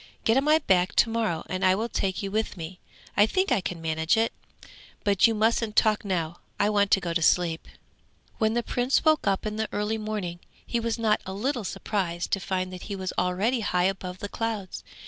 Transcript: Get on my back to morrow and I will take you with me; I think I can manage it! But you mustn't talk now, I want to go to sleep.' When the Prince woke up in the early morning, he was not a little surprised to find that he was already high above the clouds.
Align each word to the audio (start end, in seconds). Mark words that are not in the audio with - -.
Get 0.23 0.35
on 0.35 0.45
my 0.45 0.57
back 0.57 0.95
to 0.95 1.11
morrow 1.11 1.43
and 1.47 1.63
I 1.63 1.75
will 1.75 1.87
take 1.87 2.23
you 2.23 2.31
with 2.31 2.57
me; 2.57 2.79
I 3.15 3.27
think 3.27 3.51
I 3.51 3.61
can 3.61 3.79
manage 3.79 4.17
it! 4.17 4.33
But 5.03 5.27
you 5.27 5.35
mustn't 5.35 5.75
talk 5.75 6.03
now, 6.03 6.39
I 6.59 6.71
want 6.71 6.89
to 6.89 6.99
go 6.99 7.13
to 7.13 7.21
sleep.' 7.21 7.67
When 8.39 8.55
the 8.55 8.63
Prince 8.63 9.05
woke 9.05 9.27
up 9.27 9.45
in 9.45 9.57
the 9.57 9.69
early 9.71 9.99
morning, 9.99 10.39
he 10.65 10.79
was 10.79 10.97
not 10.97 11.21
a 11.27 11.33
little 11.33 11.63
surprised 11.63 12.31
to 12.31 12.39
find 12.39 12.73
that 12.73 12.85
he 12.89 12.95
was 12.95 13.13
already 13.19 13.59
high 13.59 13.83
above 13.83 14.17
the 14.17 14.27
clouds. 14.27 14.83